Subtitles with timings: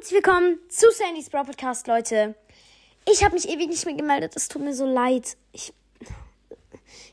[0.00, 2.34] herzlich willkommen zu Sandys Bro Podcast, Leute.
[3.06, 4.32] Ich habe mich ewig nicht mehr gemeldet.
[4.34, 5.36] Es tut mir so leid.
[5.52, 5.74] Ich,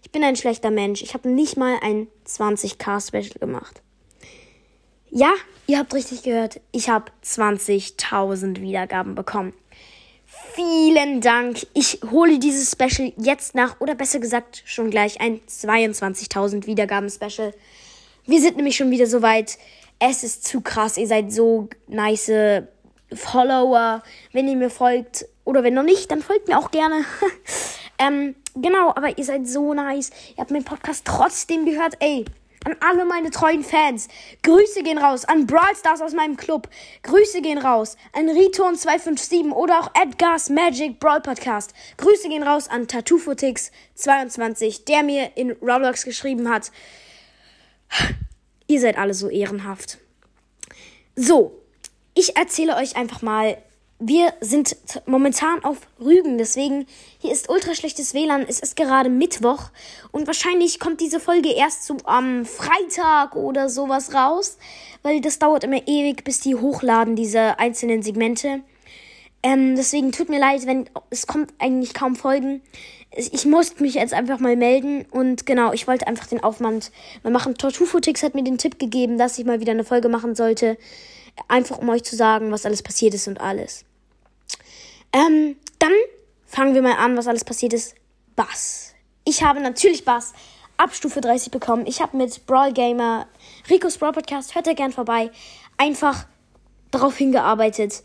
[0.04, 1.02] ich bin ein schlechter Mensch.
[1.02, 3.82] Ich habe nicht mal ein 20k Special gemacht.
[5.10, 5.34] Ja,
[5.66, 6.62] ihr habt richtig gehört.
[6.72, 9.52] Ich habe 20.000 Wiedergaben bekommen.
[10.26, 11.68] Vielen Dank.
[11.74, 17.54] Ich hole dieses Special jetzt nach, oder besser gesagt schon gleich ein 22.000 Wiedergaben Special.
[18.26, 19.58] Wir sind nämlich schon wieder so weit.
[20.00, 20.98] Es ist zu krass.
[20.98, 22.30] Ihr seid so nice
[23.14, 24.04] Follower.
[24.34, 27.06] Wenn ihr mir folgt oder wenn noch nicht, dann folgt mir auch gerne.
[28.00, 30.12] ähm, genau, aber ihr seid so nice.
[30.36, 31.96] Ihr habt meinen Podcast trotzdem gehört.
[32.00, 32.26] Ey,
[32.68, 34.10] an alle meine treuen Fans.
[34.44, 36.68] Grüße gehen raus an Brawl Stars aus meinem Club.
[37.04, 41.74] Grüße gehen raus an Return257 oder auch Edgar's Magic Brawl Podcast.
[41.96, 46.72] Grüße gehen raus an Tattoofotix22, der mir in Roblox geschrieben hat.
[48.68, 49.98] Ihr seid alle so ehrenhaft.
[51.16, 51.62] So,
[52.18, 53.58] ich erzähle euch einfach mal.
[54.00, 54.76] Wir sind
[55.08, 56.86] momentan auf Rügen, deswegen
[57.20, 58.46] hier ist ultra schlechtes WLAN.
[58.48, 59.70] Es ist gerade Mittwoch
[60.12, 64.58] und wahrscheinlich kommt diese Folge erst so am Freitag oder sowas raus,
[65.02, 68.62] weil das dauert immer ewig, bis die hochladen, diese einzelnen Segmente.
[69.42, 72.62] Ähm, deswegen tut mir leid, wenn es kommt eigentlich kaum Folgen
[73.16, 76.92] ich musste mich jetzt einfach mal melden und genau, ich wollte einfach den Aufwand
[77.24, 77.56] mal machen.
[77.56, 80.78] Tortufotix hat mir den Tipp gegeben, dass ich mal wieder eine Folge machen sollte.
[81.48, 83.86] Einfach um euch zu sagen, was alles passiert ist und alles.
[85.14, 85.94] Ähm, dann
[86.46, 87.96] fangen wir mal an, was alles passiert ist.
[88.36, 88.94] Bass.
[89.24, 90.34] Ich habe natürlich Bass
[90.78, 91.86] ab Stufe 30 bekommen.
[91.88, 93.28] Ich habe mit Brawl Gamer,
[93.70, 95.32] Rico's Brawl Podcast, hört ihr gern vorbei,
[95.78, 96.26] einfach
[96.92, 98.04] darauf hingearbeitet.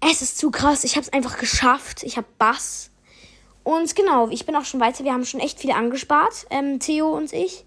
[0.00, 0.84] Es ist zu krass.
[0.84, 2.02] Ich habe es einfach geschafft.
[2.02, 2.90] Ich habe Bass
[3.62, 5.04] und genau, ich bin auch schon weiter.
[5.04, 7.64] Wir haben schon echt viele angespart, ähm, Theo und ich.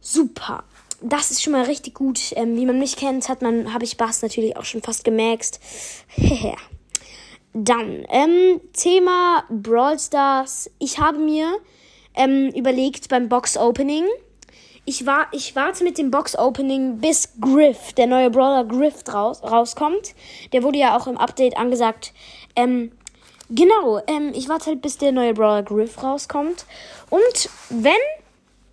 [0.00, 0.64] Super.
[1.02, 2.32] Das ist schon mal richtig gut.
[2.36, 5.60] Ähm, wie man mich kennt, hat man, habe ich Bass natürlich auch schon fast gemaxt.
[7.52, 10.70] Dann, ähm, Thema Brawl Stars.
[10.78, 11.56] Ich habe mir
[12.14, 14.04] ähm, überlegt beim Box Opening.
[14.84, 19.42] Ich, war, ich warte mit dem Box Opening, bis Griff, der neue Brawler Griff raus,
[19.42, 20.14] rauskommt.
[20.52, 22.12] Der wurde ja auch im Update angesagt.
[22.56, 22.92] Ähm,
[23.52, 26.66] Genau, ähm, ich warte halt, bis der neue Brawler Griff rauskommt.
[27.10, 27.92] Und wenn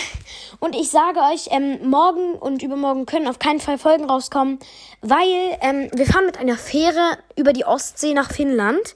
[0.60, 4.60] Und ich sage euch, ähm, morgen und übermorgen können auf keinen Fall Folgen rauskommen,
[5.02, 8.96] weil ähm, wir fahren mit einer Fähre über die Ostsee nach Finnland.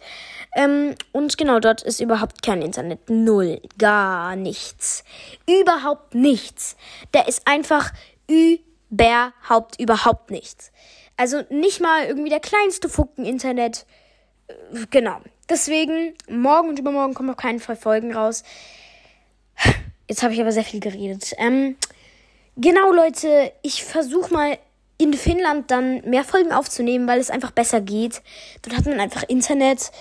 [0.55, 3.09] Ähm, und genau, dort ist überhaupt kein Internet.
[3.09, 3.61] Null.
[3.77, 5.03] Gar nichts.
[5.47, 6.75] Überhaupt nichts.
[7.11, 7.91] Da ist einfach
[8.27, 10.71] überhaupt, überhaupt nichts.
[11.15, 13.85] Also nicht mal irgendwie der kleinste Funken Internet.
[14.47, 14.53] Äh,
[14.89, 15.21] genau.
[15.49, 18.43] Deswegen, morgen und übermorgen kommen auf keinen Fall Folgen raus.
[20.07, 21.33] Jetzt habe ich aber sehr viel geredet.
[21.37, 21.77] Ähm,
[22.57, 24.57] genau, Leute, ich versuche mal
[24.97, 28.21] in Finnland dann mehr Folgen aufzunehmen, weil es einfach besser geht.
[28.61, 29.91] Dort hat man einfach Internet.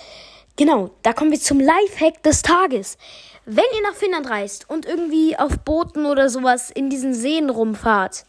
[0.57, 2.97] Genau, da kommen wir zum Lifehack des Tages.
[3.45, 8.25] Wenn ihr nach Finnland reist und irgendwie auf Booten oder sowas in diesen Seen rumfahrt,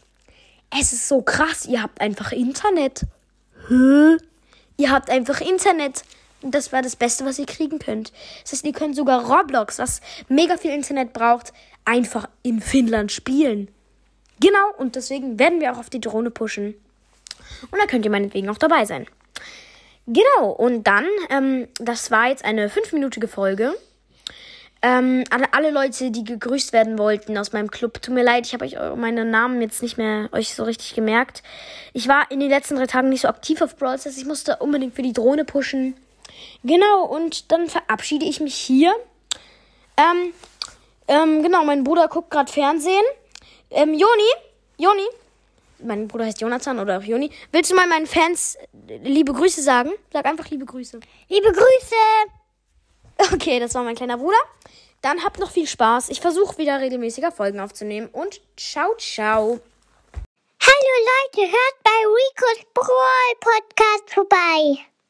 [0.79, 3.05] es ist so krass, ihr habt einfach Internet.
[3.67, 4.17] Hä?
[4.77, 6.03] Ihr habt einfach Internet.
[6.41, 8.11] Und das war das Beste, was ihr kriegen könnt.
[8.41, 11.53] Das heißt, ihr könnt sogar Roblox, was mega viel Internet braucht,
[11.85, 13.69] einfach in Finnland spielen.
[14.39, 16.75] Genau, und deswegen werden wir auch auf die Drohne pushen.
[17.71, 19.07] Und da könnt ihr meinetwegen auch dabei sein.
[20.05, 23.73] Genau, und dann, ähm, das war jetzt eine fünfminütige Folge.
[24.81, 28.65] Ähm, alle, Leute, die gegrüßt werden wollten aus meinem Club, tut mir leid, ich habe
[28.65, 31.41] euch meine Namen jetzt nicht mehr euch so richtig gemerkt.
[31.93, 34.17] Ich war in den letzten drei Tagen nicht so aktiv auf Brawl Stars.
[34.17, 35.95] Ich musste unbedingt für die Drohne pushen.
[36.65, 38.93] Genau, und dann verabschiede ich mich hier.
[39.95, 40.33] Ähm,
[41.07, 43.05] ähm, genau, mein Bruder guckt gerade Fernsehen.
[43.71, 44.31] Ähm, Joni,
[44.77, 45.07] Joni,
[45.79, 47.31] mein Bruder heißt Jonathan oder auch Joni.
[47.51, 49.91] Willst du mal meinen Fans liebe Grüße sagen?
[50.11, 50.99] Sag einfach liebe Grüße.
[51.29, 51.95] Liebe Grüße!
[53.33, 54.37] Okay, das war mein kleiner Bruder.
[55.01, 56.09] Dann habt noch viel Spaß.
[56.09, 59.59] Ich versuche wieder regelmäßiger Folgen aufzunehmen und ciao, ciao.
[60.61, 60.95] Hallo
[61.35, 64.92] Leute, hört bei Ricos Brawl Podcast vorbei.